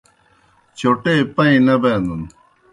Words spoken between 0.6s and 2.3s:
چوٹے پائیں نہ بینَن